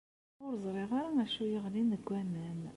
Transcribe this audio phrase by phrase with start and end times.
[0.43, 2.61] Ur zṛiɣ ara acu yeɣlin deg waman.